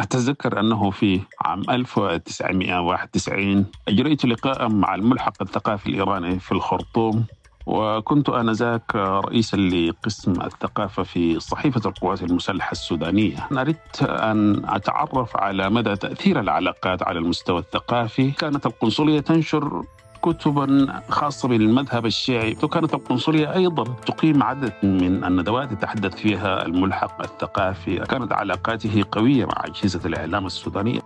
[0.00, 7.24] أتذكر أنه في عام 1991 أجريت لقاء مع الملحق الثقافي الإيراني في الخرطوم
[7.66, 13.48] وكنت آنذاك رئيسا لقسم الثقافة في صحيفة القوات المسلحة السودانية.
[13.52, 18.30] أردت أن أتعرف على مدى تأثير العلاقات على المستوى الثقافي.
[18.30, 19.82] كانت القنصلية تنشر
[20.22, 22.56] كتبا خاصة بالمذهب الشيعي.
[22.62, 27.96] وكانت القنصلية أيضا تقيم عدد من الندوات يتحدث فيها الملحق الثقافي.
[27.96, 31.00] كانت علاقاته قوية مع أجهزة الإعلام السودانية.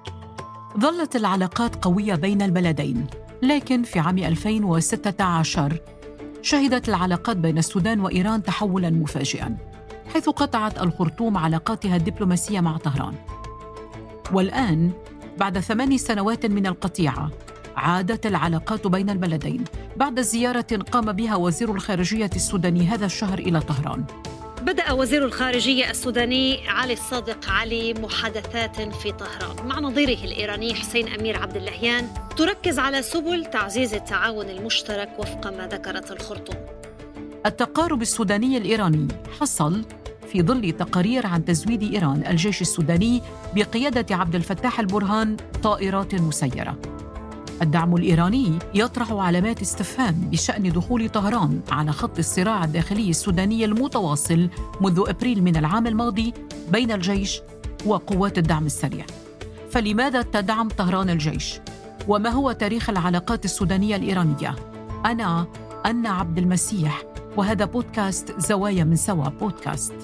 [0.78, 3.06] ظلت العلاقات قوية بين البلدين
[3.42, 5.76] لكن في عام 2016
[6.42, 9.56] شهدت العلاقات بين السودان وإيران تحولا مفاجئا
[10.12, 13.14] حيث قطعت الخرطوم علاقاتها الدبلوماسية مع طهران.
[14.32, 14.90] والآن
[15.38, 17.30] بعد ثمان سنوات من القطيعة
[17.76, 19.64] عادت العلاقات بين البلدين
[19.96, 24.04] بعد زيارة قام بها وزير الخارجية السوداني هذا الشهر إلى طهران.
[24.62, 29.66] بدأ وزير الخارجية السوداني علي الصادق علي محادثات في طهران.
[29.66, 35.66] مع نظيره الإيراني حسين أمير عبد اللهيان تركز على سبل تعزيز التعاون المشترك وفق ما
[35.66, 36.56] ذكرت الخرطوم.
[37.46, 39.08] التقارب السوداني الإيراني
[39.40, 39.84] حصل
[40.32, 43.22] في ظل تقارير عن تزويد إيران الجيش السوداني
[43.54, 46.93] بقيادة عبد الفتاح البرهان طائرات مسيرة.
[47.62, 54.48] الدعم الإيراني يطرح علامات استفهام بشأن دخول طهران على خط الصراع الداخلي السوداني المتواصل
[54.80, 56.32] منذ أبريل من العام الماضي
[56.72, 57.40] بين الجيش
[57.86, 59.06] وقوات الدعم السريع.
[59.70, 61.60] فلماذا تدعم طهران الجيش؟
[62.08, 64.56] وما هو تاريخ العلاقات السودانية الإيرانية؟
[65.06, 65.46] أنا
[65.86, 67.02] أنا عبد المسيح
[67.36, 69.94] وهذا بودكاست زوايا من سوا بودكاست.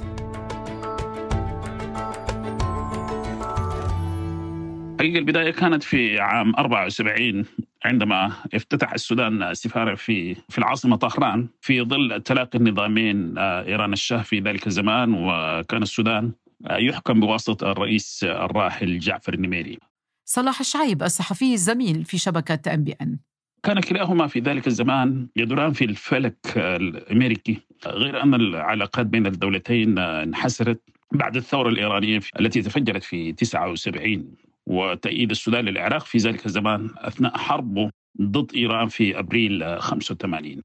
[5.00, 7.44] حقيقة البداية كانت في عام 74
[7.84, 14.22] عندما افتتح السودان سفارة في في العاصمة طهران في ظل تلاقي النظامين آه، إيران الشاه
[14.22, 16.32] في ذلك الزمان وكان السودان
[16.66, 19.78] آه، يحكم بواسطة الرئيس الراحل جعفر النميري.
[20.24, 23.18] صلاح الشعيب الصحفي الزميل في شبكة أم بي إن.
[23.62, 30.80] كان كلاهما في ذلك الزمان يدوران في الفلك الأمريكي غير أن العلاقات بين الدولتين انحسرت
[31.12, 37.90] بعد الثورة الإيرانية التي تفجرت في 79 وتأييد السودان للعراق في ذلك الزمان أثناء حربه
[38.22, 40.62] ضد إيران في أبريل 85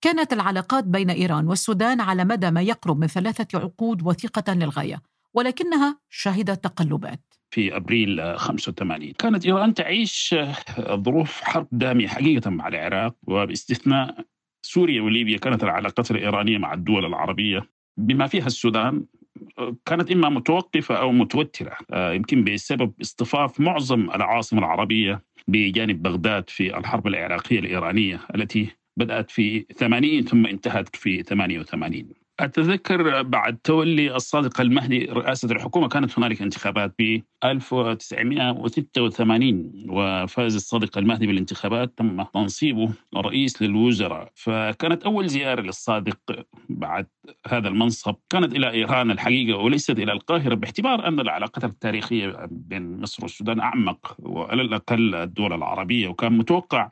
[0.00, 5.02] كانت العلاقات بين إيران والسودان على مدى ما يقرب من ثلاثة عقود وثيقة للغاية
[5.34, 7.20] ولكنها شهدت تقلبات.
[7.50, 10.34] في أبريل 85 كانت إيران تعيش
[10.90, 14.26] ظروف حرب دامية حقيقة مع العراق وباستثناء
[14.62, 19.04] سوريا وليبيا كانت العلاقات الإيرانية مع الدول العربية بما فيها السودان
[19.86, 26.78] كانت إما متوقفة أو متوترة آه، يمكن بسبب اصطفاف معظم العواصم العربية بجانب بغداد في
[26.78, 34.60] الحرب العراقية الإيرانية التي بدأت في 80 ثم انتهت في 88 أتذكر بعد تولي الصادق
[34.60, 43.62] المهدي رئاسة الحكومة كانت هنالك انتخابات في 1986 وفاز الصادق المهدي بالانتخابات تم تنصيبه رئيس
[43.62, 44.30] للوزراء.
[44.34, 46.18] فكانت أول زيارة للصادق
[46.68, 47.06] بعد
[47.48, 53.22] هذا المنصب كانت إلى إيران الحقيقة وليست إلى القاهرة باعتبار أن العلاقات التاريخية بين مصر
[53.22, 56.90] والسودان أعمق وعلى الأقل الدول العربية وكان متوقع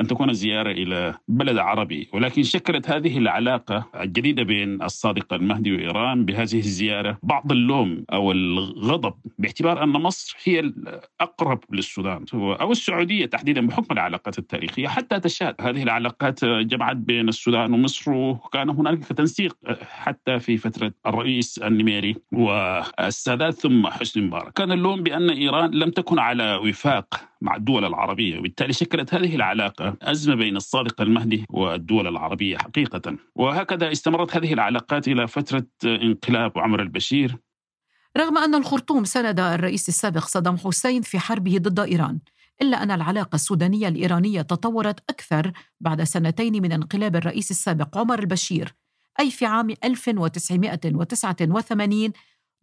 [0.00, 2.08] أن تكون الزيارة إلى بلد عربي.
[2.12, 9.14] ولكن شكلت هذه العلاقة الجديدة بين الصادق المهدي وإيران بهذه الزيارة بعض اللوم أو الغضب
[9.38, 14.88] باعتبار أن مصر هي الأقرب للسودان أو السعودية تحديدا بحكم العلاقات التاريخية.
[14.88, 21.58] حتى تشاد هذه العلاقات جمعت بين السودان ومصر وكان هنالك تنسيق حتى في فترة الرئيس
[21.58, 24.52] النميري والسادات ثم حسني مبارك.
[24.52, 29.96] كان اللوم بأن إيران لم تكن على وفاق مع الدول العربية وبالتالي شكلت هذه العلاقة
[30.02, 33.16] أزمة بين الصادق المهدي والدول العربية حقيقة.
[33.34, 37.36] وهكذا استمرت هذه العلاقات إلى فترة انقلاب عمر البشير.
[38.16, 42.18] رغم أن الخرطوم سند الرئيس السابق صدام حسين في حربه ضد إيران
[42.62, 48.74] إلا أن العلاقة السودانية الإيرانية تطورت أكثر بعد سنتين من انقلاب الرئيس السابق عمر البشير
[49.20, 52.12] أي في عام 1989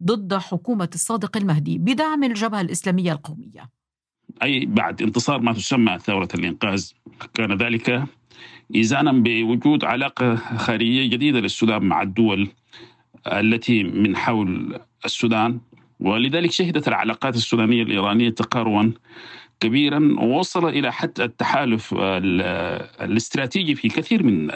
[0.02, 3.77] ضد حكومة الصادق المهدي بدعم الجبهة الإسلامية القومية.
[4.42, 6.90] أي بعد انتصار ما تسمى ثورة الإنقاذ.
[7.34, 8.04] كان ذلك
[8.74, 12.48] إيزانا بوجود علاقة خارجية جديدة للسودان مع الدول
[13.26, 15.60] التي من حول السودان.
[16.00, 18.92] ولذلك شهدت العلاقات السودانية الإيرانية تقاربا
[19.60, 21.94] كبيرا ووصل إلى حتى التحالف
[23.00, 24.50] الاستراتيجي في كثير من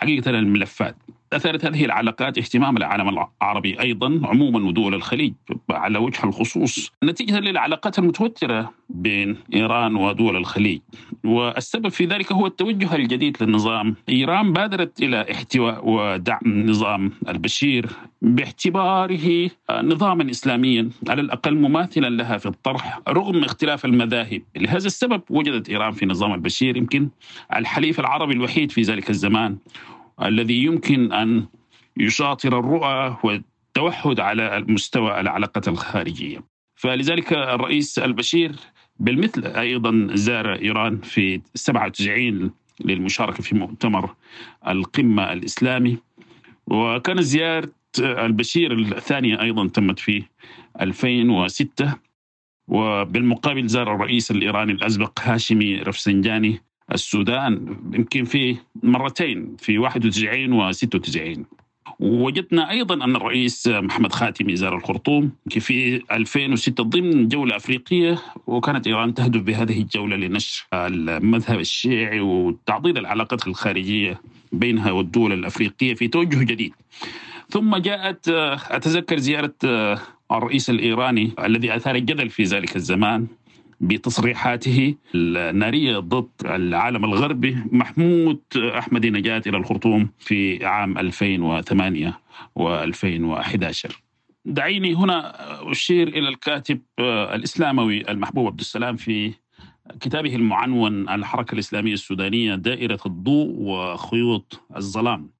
[0.00, 0.96] حقيقة الملفات.
[1.32, 5.32] أثارت هذه العلاقات اهتمام العالم العربي أيضا عموما ودول الخليج
[5.70, 6.92] على وجه الخصوص.
[7.04, 10.80] نتيجة للعلاقات المتوترة بين إيران ودول الخليج.
[11.24, 17.86] والسبب في ذلك هو التوجه الجديد للنظام إيران بادرت إلى احتواء ودعم نظام البشير
[18.22, 25.68] باعتباره نظاما إسلاميا على الأقل مماثلا لها في الطرح رغم اختلاف المذاهب لهذا السبب وجدت
[25.68, 27.08] إيران في نظام البشير يمكن
[27.56, 29.58] الحليف العربي الوحيد في ذلك الزمان
[30.22, 31.46] الذي يمكن أن
[31.96, 36.44] يشاطر الرؤى والتوحد على مستوى العلاقه الخارجية.
[36.74, 38.52] فلذلك الرئيس البشير
[38.98, 42.50] بالمثل أيضا زار إيران في 97
[42.84, 44.14] للمشاركة في مؤتمر
[44.68, 45.98] القمة الإسلامي
[46.66, 50.22] وكانت زيارة البشير الثانية أيضا تمت في
[50.80, 51.94] 2006
[52.68, 56.60] وبالمقابل زار الرئيس الإيراني الازبق هاشمي رفسنجاني
[56.92, 61.46] السودان يمكن في مرتين في 91 و 96
[62.00, 69.14] وجدنا أيضا أن الرئيس محمد خاتمي زار الخرطوم في 2006 ضمن جولة أفريقية وكانت إيران
[69.14, 74.20] تهدف بهذه الجولة لنشر المذهب الشيعي وتعضيد العلاقات الخارجية
[74.52, 76.72] بينها والدول الأفريقية في توجه جديد.
[77.50, 78.28] ثم جاءت
[78.70, 79.54] أتذكر زيارة
[80.32, 83.26] الرئيس الإيراني الذي أثار الجدل في ذلك الزمان
[83.80, 84.94] بتصريحاته.
[85.14, 88.40] النارية ضد العالم الغربي محمود
[88.78, 92.20] احمدي نجاة إلى الخرطوم في عام 2008
[92.58, 93.92] و2011
[94.44, 95.32] دعيني هنا
[95.70, 96.80] أشير إلى الكاتب
[97.34, 99.32] الإسلاموي المحبوب عبد السلام في
[100.00, 105.30] كتابه المعنون الحركة الإسلامية السودانية دائرة الضوء وخيوط الظلام.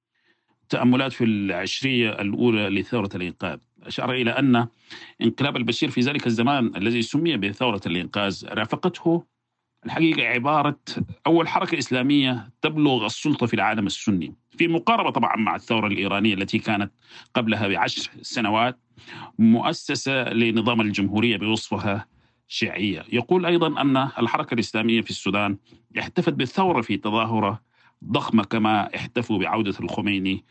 [0.69, 3.57] تأملات في العشرية الأولى لثورة الإنقاذ.
[3.83, 4.67] أشار إلى أن
[5.21, 9.23] انقلاب البشير في ذلك الزمان الذي سمي بثورة الإنقاذ رافقته
[9.85, 10.79] الحقيقة عبارة
[11.27, 14.35] أول حركة إسلامية تبلغ السلطة في العالم السني.
[14.49, 16.91] في مقاربة طبعا مع الثورة الإيرانية التي كانت
[17.33, 18.79] قبلها بعشر سنوات
[19.39, 22.07] مؤسسة لنظام الجمهورية بوصفها
[22.47, 23.05] شيعية.
[23.11, 25.57] يقول أيضا أن الحركة الإسلامية في السودان
[25.99, 27.61] احتفت بالثورة في تظاهرة
[28.05, 30.45] ضخمة كما احتفوا بعودة الخميني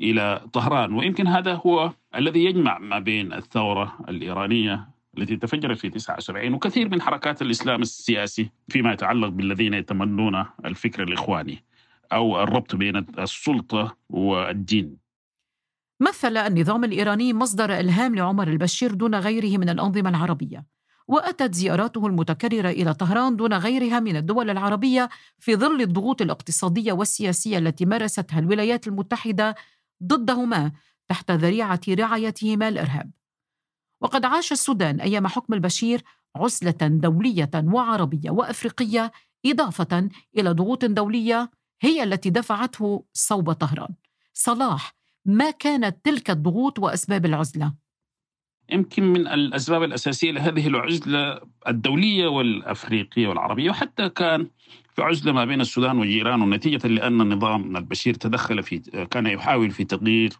[0.00, 4.88] إلى طهران ويمكن هذا هو الذي يجمع ما بين الثورة الإيرانية
[5.18, 11.64] التي تفجرت في 79 وكثير من حركات الإسلام السياسي فيما يتعلق بالذين يتمنون الفكر الإخواني
[12.12, 14.96] أو الربط بين السلطة والدين.
[16.00, 20.76] مثل النظام الإيراني مصدر إلهام لعمر البشير دون غيره من الأنظمة العربية.
[21.08, 25.08] وأتت زياراته المتكررة إلى طهران دون غيرها من الدول العربية
[25.38, 29.54] في ظل الضغوط الاقتصادية والسياسية التي مارستها الولايات المتحدة
[30.02, 30.72] ضدهما
[31.08, 33.10] تحت ذريعة رعايتهما الإرهاب.
[34.00, 36.02] وقد عاش السودان أيام حكم البشير
[36.36, 39.12] عزلة دولية وعربية وأفريقية
[39.46, 41.50] إضافة إلى ضغوط دولية
[41.80, 43.94] هي التي دفعته صوب طهران.
[44.32, 44.94] صلاح
[45.24, 47.74] ما كانت تلك الضغوط وأسباب العزلة؟
[48.70, 54.50] يمكن من الأسباب الأساسية لهذه العزلة الدولية والأفريقية والعربية وحتى كان
[54.96, 58.78] في عزله ما بين السودان وجيرانه نتيجه لأن النظام البشير تدخل في
[59.10, 60.32] كان يحاول في تغيير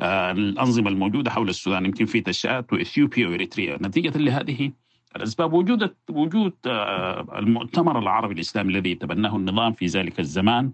[0.00, 3.78] آه، الأنظمة الموجودة حول السودان يمكن في تشات وإثيوبيا وإريتريا.
[3.82, 4.72] نتيجة لهذه
[5.16, 10.72] الأسباب وجود وجود آه، المؤتمر العربي الإسلامي الذي تبناه النظام في ذلك الزمان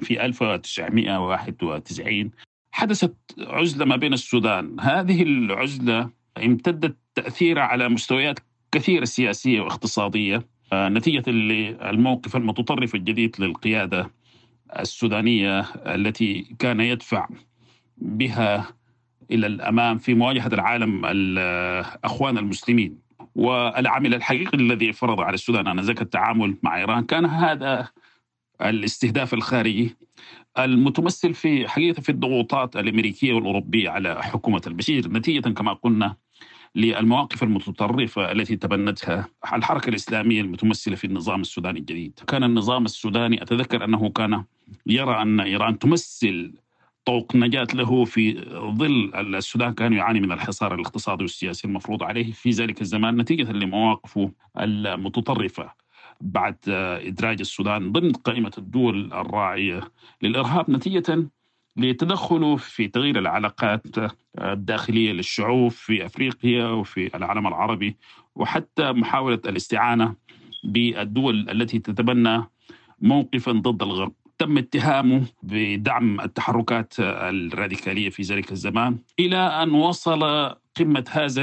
[0.00, 2.30] في 1991
[2.72, 6.10] حدثت عزلة ما بين السودان، هذه العزلة
[6.44, 8.38] امتدت تأثيرها على مستويات
[8.72, 10.46] كثيرة سياسية واقتصادية.
[10.72, 14.10] آه، نتيجة للموقف المتطرف الجديد للقيادة
[14.78, 17.28] السودانية التي كان يدفع
[17.98, 18.66] بها
[19.30, 22.98] إلى الأمام في مواجهة العالم الاخوان المسلمين.
[23.34, 27.88] والعامل الحقيقي الذي فرض على السودان انذاك التعامل مع إيران كان هذا
[28.62, 29.96] الاستهداف الخارجي
[30.58, 35.08] المتمثل في حقيقة في الضغوطات الأمريكية والأوروبية على حكومة البشير.
[35.08, 36.16] نتيجة كما قلنا
[36.74, 42.20] للمواقف المتطرفة التي تبنتها الحركة الإسلامية المتمثلة في النظام السوداني الجديد.
[42.26, 44.44] كان النظام السوداني أتذكر أنه كان
[44.86, 46.52] يرى أن إيران تمثل
[47.04, 48.40] طوق نجاة له في
[48.78, 54.32] ظل السودان كان يعاني من الحصار الاقتصادي والسياسي المفروض عليه في ذلك الزمان نتيجة لمواقفه
[54.58, 55.72] المتطرفة
[56.20, 59.80] بعد إدراج السودان ضمن قائمة الدول الراعية
[60.22, 61.28] للإرهاب نتيجة
[61.76, 63.86] لتدخله في تغيير العلاقات
[64.38, 67.96] الداخلية للشعوب في أفريقيا وفي العالم العربي
[68.34, 70.14] وحتى محاولة الاستعانة
[70.64, 72.44] بالدول التي تتبنى
[73.00, 74.12] موقفا ضد الغرب.
[74.38, 80.22] تم اتهامه بدعم التحركات الراديكالية في ذلك الزمان إلى أن وصل
[80.76, 81.42] قمة هذا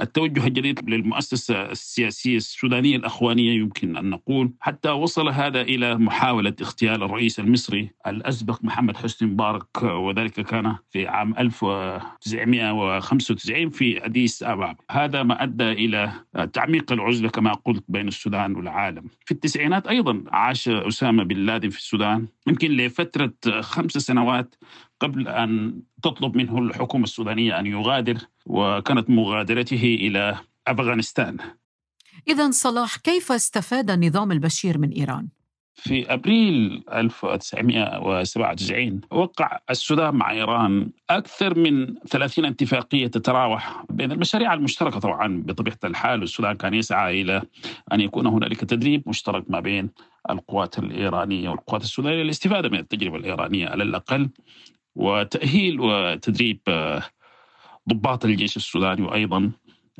[0.00, 7.02] التوجه الجديد للمؤسسة السياسية السودانية الأخوانية يمكن أن نقول حتى وصل هذا إلى محاولة اغتيال
[7.02, 14.76] الرئيس المصري الأسبق محمد حسني مبارك وذلك كان في عام 1995 في أديس أباب.
[14.90, 16.12] هذا ما أدى إلى
[16.52, 19.04] تعميق العزلة كما قلت بين السودان والعالم.
[19.24, 24.54] في التسعينات أيضا عاش أسامة بن لادن في السودان يمكن لفترة خمس سنوات
[25.00, 30.36] قبل أن تطلب منه الحكومة السودانية أن يغادر وكانت مغادرته إلى
[30.66, 31.36] أفغانستان.
[32.28, 35.28] إذا صلاح كيف استفاد النظام البشير من إيران؟
[35.74, 44.98] في أبريل 1997 وقع السودان مع إيران أكثر من 30 اتفاقية تتراوح بين المشاريع المشتركة
[44.98, 46.22] طبعا بطبيعة الحال.
[46.22, 47.42] السودان كان يسعى إلى
[47.92, 49.90] أن يكون هنالك تدريب مشترك ما بين
[50.30, 54.28] القوات الإيرانية والقوات السودانية للاستفادة من التجربة الإيرانية على الأقل.
[54.94, 57.02] وتأهيل وتدريب آه،
[57.88, 59.50] ضباط الجيش السوداني وأيضا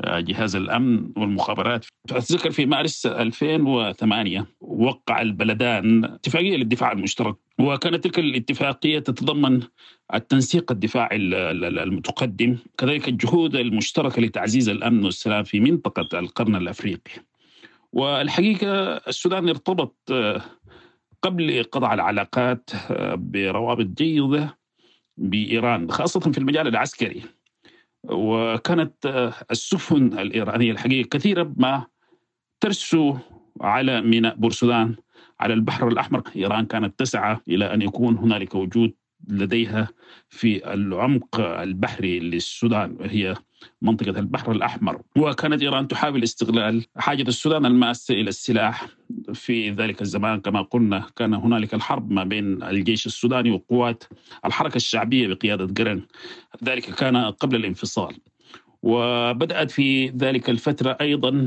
[0.04, 1.86] آه، جهاز الأمن والمخابرات.
[2.10, 9.62] أتذكر في مارس 2008 وقع البلدان اتفاقية للدفاع المشترك وكانت تلك الاتفاقية تتضمن
[10.14, 17.12] التنسيق الدفاعي المتقدم كذلك الجهود المشتركة لتعزيز الأمن والسلام في منطقة القرن الأفريقي.
[17.92, 20.42] والحقيقة السودان ارتبط آه،
[21.22, 22.70] قبل قطع العلاقات
[23.14, 24.63] بروابط جيدة
[25.16, 27.23] بإيران خاصة في المجال العسكري.
[28.04, 31.87] وكانت آه، السفن الإيرانية الحقيقة كثيرة ما
[32.61, 33.16] ترسو
[33.61, 34.97] على ميناء بورسودان
[35.40, 36.23] على البحر الأحمر.
[36.37, 38.94] إيران كانت تسعى إلى أن يكون هنالك وجود
[39.28, 39.88] لديها
[40.28, 43.35] في العمق البحري للسودان وهي
[43.83, 45.02] منطقة البحر الأحمر.
[45.16, 48.88] وكانت إيران تحاول استغلال حاجة السودان الماسة إلى السلاح.
[49.34, 54.04] في ذلك الزمان كما قلنا كان هنالك الحرب ما بين الجيش السوداني وقوات
[54.44, 56.02] الحركة الشعبية بقيادة قرن
[56.64, 58.16] ذلك كان قبل الانفصال.
[58.82, 61.46] وبدأت في ذلك الفترة أيضا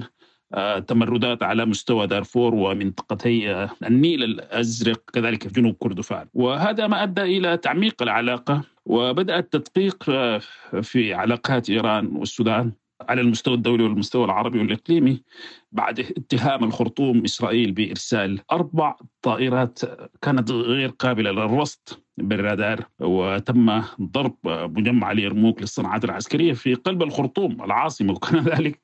[0.53, 6.27] آه، تمردات على مستوى دارفور ومنطقتي آه، النيل الأزرق كذلك في جنوب كردفان.
[6.34, 10.41] وهذا ما أدى إلى تعميق العلاقة وبدأ التدقيق آه،
[10.82, 12.72] في علاقات إيران والسودان.
[13.01, 15.24] على المستوى الدولي والمستوى العربي والإقليمي
[15.72, 19.80] بعد اتهام الخرطوم إسرائيل بإرسال أربع طائرات
[20.22, 28.13] كانت غير قابلة للرصد بالرادار وتم ضرب مجمع اليرموك للصناعات العسكرية في قلب الخرطوم العاصمة
[28.13, 28.82] وكان ذلك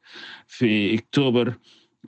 [0.48, 1.54] في أكتوبر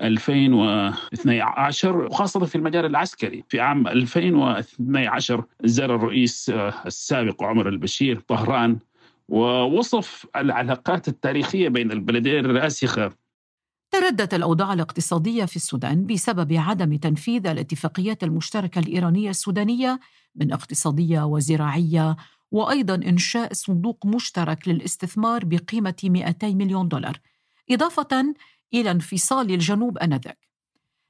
[0.01, 3.43] 2012 وخاصة في المجال العسكري.
[3.50, 6.50] في عام 2012 زار الرئيس
[6.85, 8.79] السابق عمر البشير طهران
[9.27, 13.12] ووصف العلاقات التاريخية بين البلدين الراسخة
[13.91, 20.00] تردت الأوضاع الاقتصادية في السودان بسبب عدم تنفيذ الاتفاقيات المشتركة الإيرانية السودانية
[20.36, 22.15] من اقتصادية وزراعية
[22.51, 27.20] وأيضا إنشاء صندوق مشترك للاستثمار بقيمة 200 مليون دولار
[27.72, 28.34] إضافة
[28.74, 30.39] إلى انفصال الجنوب آنذاك.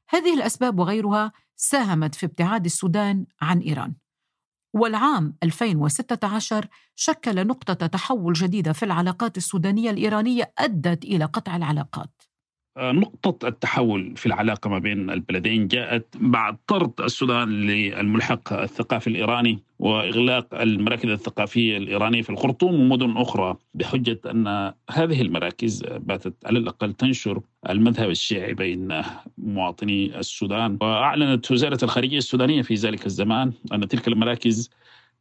[0.10, 3.94] هذه الأسباب وغيرها ساهمت في ابتعاد السودان عن إيران.
[4.75, 12.35] والعام 2016 شكل نقطة تحول جديدة في العلاقات السودانية الإيرانية أدت إلى قطع العلاقات.
[12.77, 20.62] نقطة التحول في العلاقة ما بين البلدين جاءت بعد طرد السودان للملحق الثقافي الإيراني وإغلاق
[20.62, 27.41] المراكز الثقافية الإيرانية في الخرطوم ومدن أخرى بحجة أن هذه المراكز باتت على الأقل تنشر
[27.70, 29.01] المذهب الشيعي بين
[29.38, 30.77] مواطني السودان.
[30.82, 34.70] وأعلنت وزارة الخارجية السودانية في ذلك الزمان أن تلك المراكز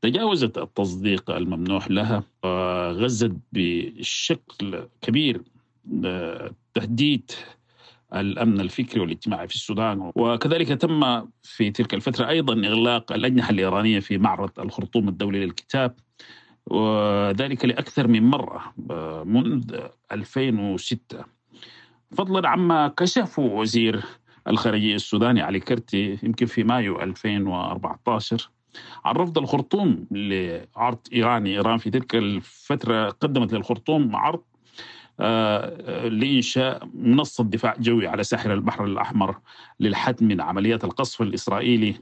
[0.03, 5.41] تجاوزت التصديق الممنوح لها وغزت بشكل كبير
[6.75, 7.31] تهديد
[8.15, 10.13] الأمن الفكري والاجتماعي في السودان.
[10.15, 15.95] وكذلك تم في تلك الفترة أيضا إغلاق الأجنحة الإيرانية في معرض الخرطوم الدولي للكتاب
[16.67, 18.75] وذلك لأكثر من مرة
[19.25, 19.81] منذ
[20.13, 21.25] 2006
[22.17, 24.03] فضلا عما كشفه وزير
[24.49, 28.51] الخارجية السوداني علي كرتي يمكن في مايو 2014
[29.05, 34.43] عن رفض الخرطوم لعرض ايراني إيران في تلك الفترة قدمت للخرطوم عرض
[36.09, 39.37] لإنشاء منصة دفاع جوي على ساحل البحر الأحمر
[39.81, 41.95] للحد من عمليات القصف الإسرائيلي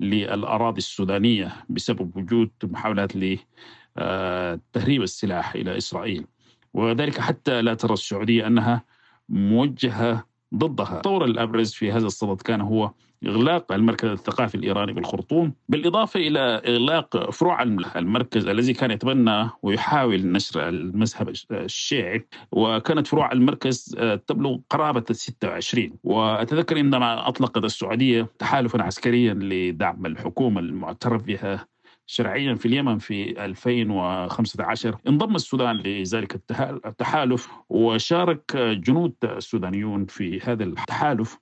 [0.00, 6.26] للأراضي السودانية بسبب وجود محاولات لتهريب السلاح إلى إسرائيل.
[6.74, 8.84] وذلك حتى لا ترى السعودية أنها
[9.28, 10.96] موجهة ضدها.
[10.96, 12.92] الطور الأبرز في هذا الصدد كان هو
[13.26, 17.62] إغلاق المركز الثقافي الإيراني بالخرطوم بالإضافة إلى إغلاق فروع
[17.96, 25.90] المركز الذي كان يتبنى ويحاول نشر المذهب الشيعي وكانت فروع المركز آه، تبلغ قرابة 26
[26.04, 31.66] وأتذكر عندما أطلقت السعودية تحالفا عسكريا لدعم الحكومة المعترف بها
[32.06, 36.40] شرعيا في اليمن في 2015 انضم السودان لذلك
[36.86, 41.38] التحالف وشارك جنود سودانيون في هذا التحالف.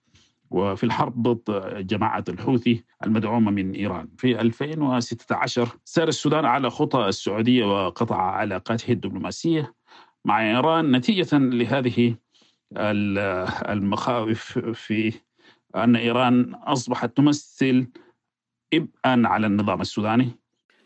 [0.52, 4.08] وفي الحرب ضد جماعة الحوثي المدعومة من إيران.
[4.18, 9.74] في 2016 سار السودان على خطى السعودية وقطع علاقاته الدبلوماسية
[10.24, 12.14] مع إيران نتيجة لهذه
[13.68, 15.12] المخاوف في
[15.76, 17.86] أن إيران أصبحت تمثل
[18.74, 20.28] إبئا على النظام السوداني.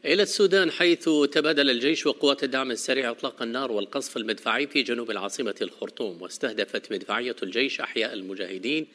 [0.04, 5.54] إلى السودان حيث تبادل الجيش وقوات الدعم السريع إطلاق النار والقصف المدفعي في جنوب العاصمة
[5.62, 8.86] الخرطوم واستهدفت مدفعية الجيش أحياء المجاهدين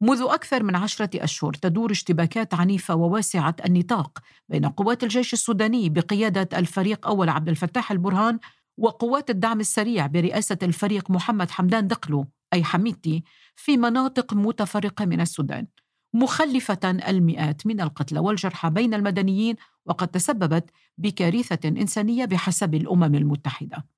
[0.00, 6.58] منذ أكثر من عشرة أشهر تدور اشتباكات عنيفة وواسعة النطاق بين قوات الجيش السوداني بقيادة
[6.58, 8.38] الفريق أول عبد الفتاح البرهان
[8.78, 13.24] وقوات الدعم السريع برئاسة الفريق محمد حمدان دقلو أي حميدتي
[13.56, 15.66] في مناطق متفرقة من السودان.
[16.14, 23.95] مخلفة المئات من القتلى والجرحى بين المدنيين وقد تسببت بكارثة إنسانية بحسب الأمم المتحدة.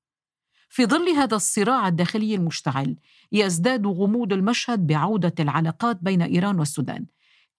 [0.68, 2.96] في ظل هذا الصراع الداخلي المشتعل
[3.32, 7.06] يزداد غموض المشهد بعودة العلاقات بين إيران والسودان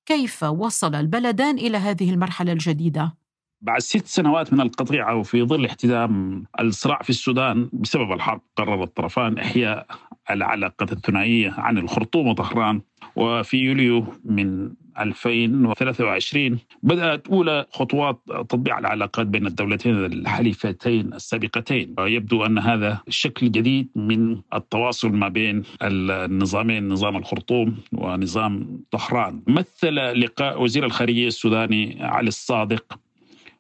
[0.06, 3.13] كيف وصل البلدان إلى هذه المرحلة الجديدة؟
[3.62, 9.38] بعد ست سنوات من القطيعة وفي ظل احتدام الصراع في السودان بسبب الحرب قرر الطرفان
[9.38, 9.88] إحياء
[10.30, 12.82] العلاقة الثنائية عن الخرطوم وطهران
[13.16, 21.96] وفي يوليو من 2023 بدأت أولى خطوات تطبيع العلاقات بين الدولتين الحليفتين السابقتين.
[22.00, 29.41] يبدو أن هذا شكل جديد من التواصل ما بين النظامين نظام الخرطوم ونظام طهران.
[29.48, 33.00] مثل لقاء وزير الخارجية السوداني علي الصادق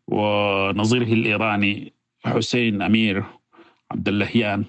[0.07, 1.93] ونظيره الإيراني
[2.25, 3.23] حسين أمير.
[3.91, 4.65] عبد اللهيان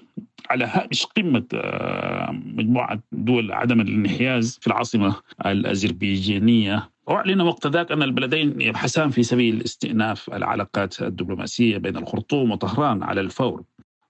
[0.49, 8.03] على هامش قمة آه، مجموعة دول عدم الانحياز في العاصمة الأذربيجانية وأعلن وقت ذاك أن
[8.03, 13.63] البلدين يبحثان في سبيل استئناف العلاقات الدبلوماسية بين الخرطوم وطهران على الفور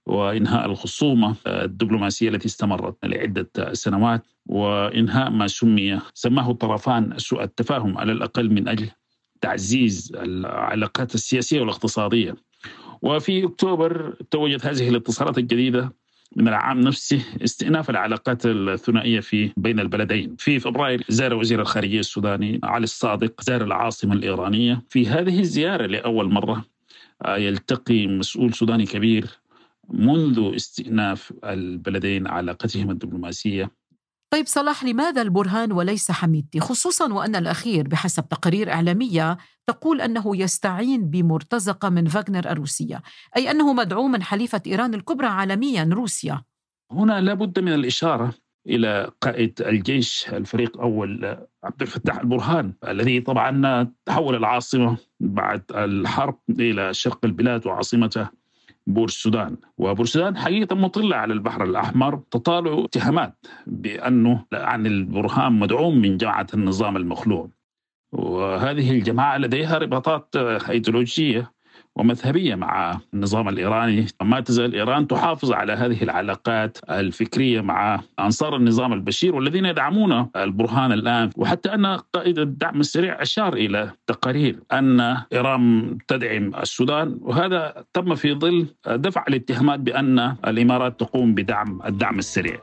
[0.06, 8.12] وإنهاء الخصومة الدبلوماسية التي استمرت لعدة سنوات وإنهاء ما سمي سماه الطرفان سوء التفاهم على
[8.12, 8.90] الأقل من أجل
[9.42, 12.36] تعزيز العلاقات السياسية والاقتصادية.
[13.02, 15.94] وفي أكتوبر توجت هذه الاتصالات الجديدة
[16.36, 20.36] من العام نفسه استئناف العلاقات الثنائية في بين البلدين.
[20.40, 24.84] في فبراير زار وزير الخارجية السوداني علي الصادق زار العاصمة الإيرانية.
[24.90, 26.66] في هذه الزيارة لأول مرة
[27.26, 29.26] آه، يلتقي مسؤول سوداني كبير
[29.90, 33.72] منذ استئناف البلدين علاقتهم الدبلوماسية
[34.34, 41.10] طيب صلاح لماذا البرهان وليس حميدتي خصوصا وأن الأخير بحسب تقارير إعلامية تقول أنه يستعين
[41.10, 43.02] بمرتزقة من فاغنر الروسية
[43.38, 46.44] أي أنه مدعوم من حليفة إيران الكبرى عالميا روسيا.
[46.92, 48.34] هنا لابد من الإشارة
[48.68, 56.94] إلى قائد الجيش الفريق أول عبد الفتاح البرهان الذي طبعا تحول العاصمة بعد الحرب إلى
[56.94, 58.30] شرق البلاد وعاصمته.
[58.88, 59.58] بورسودان.
[59.78, 66.98] وبورسودان حقيقة مطلة على البحر الأحمر تطالع اتهامات بأنه عن البرهان مدعوم من جماعة النظام
[66.98, 67.50] المخلوع
[68.12, 70.36] وهذه الجماعة لديها رباطات
[70.70, 71.52] أيديولوجية
[71.96, 74.06] ومذهبية مع النظام الإيراني.
[74.22, 80.92] ما تزال إيران تحافظ على هذه العلاقات الفكرية مع أنصار النظام البشير والذين يدعمون البرهان
[80.92, 81.30] الآن.
[81.38, 88.34] وحتى أن قائد الدعم السريع أشار إلى تقارير أن إيران تدعم السودان وهذا تم في
[88.34, 92.60] ظل دفع الاتهامات بأن الإمارات تقوم بدعم الدعم السريع.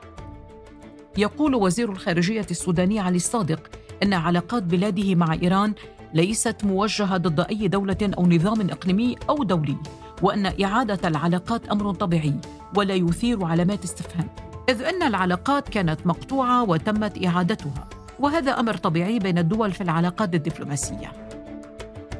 [1.17, 3.69] يقول وزير الخارجية السوداني علي الصادق
[4.03, 5.73] أن علاقات بلاده مع إيران
[6.13, 9.77] ليست موجهة ضد أي دولة أو نظام إقليمي أو دولي
[10.21, 12.33] وأن إعادة العلاقات أمر طبيعي
[12.75, 14.27] ولا يثير علامات استفهام
[14.69, 17.87] إذ أن العلاقات كانت مقطوعة وتمت إعادتها
[18.19, 21.11] وهذا أمر طبيعي بين الدول في العلاقات الدبلوماسية.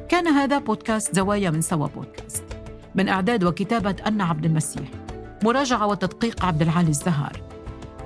[0.08, 2.44] كان هذا بودكاست زوايا من سوا بودكاست.
[2.94, 4.88] من إعداد وكتابة أنا عبد المسيح.
[5.44, 7.42] مراجعة وتدقيق عبد العالي الزهار.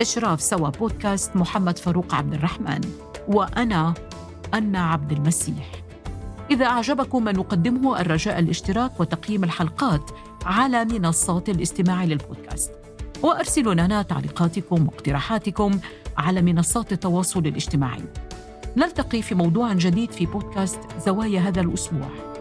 [0.00, 2.80] إشراف سوا بودكاست محمد فاروق عبد الرحمن.
[3.28, 3.94] وأنا
[4.54, 5.70] أنا عبد المسيح.
[6.50, 10.10] إذا أعجبكم ما نقدمه الرجاء الاشتراك وتقييم الحلقات
[10.44, 12.72] على منصات الاستماع للبودكاست.
[13.22, 15.78] وأرسلوا لنا تعليقاتكم واقتراحاتكم
[16.16, 18.04] على منصات التواصل الاجتماعي.
[18.76, 22.33] نلتقي في موضوع جديد في بودكاست زوايا هذا الأسبوع.